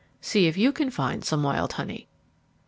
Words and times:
__See 0.23 0.47
if 0.49 0.57
you 0.57 0.71
can 0.71 0.89
find 0.89 1.23
some 1.23 1.43
wild 1.43 1.73
honey. 1.73 2.07